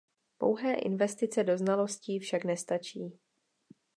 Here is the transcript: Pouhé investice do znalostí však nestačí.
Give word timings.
Pouhé 0.37 0.73
investice 0.85 1.43
do 1.43 1.57
znalostí 1.57 2.19
však 2.19 2.43
nestačí. 2.45 3.19